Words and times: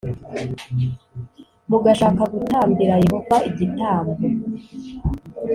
mugashaka 1.69 2.21
gutambira 2.31 2.93
Yehova 3.05 3.35
igitamb 3.49 4.09